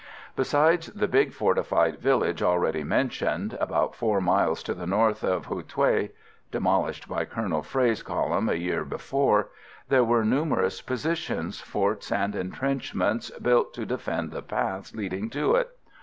[0.35, 5.61] Besides the big fortified village already mentioned, about 4 miles to the north of Hou
[5.61, 6.09] Thué
[6.49, 9.49] (demolished by Colonel Frey's column a year before),
[9.89, 15.69] there were numerous positions, forts and entrenchments built to defend the paths leading to it.